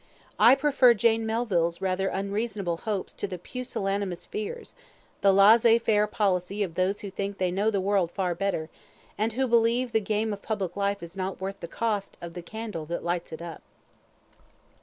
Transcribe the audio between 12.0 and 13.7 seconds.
of the candle that lights it up.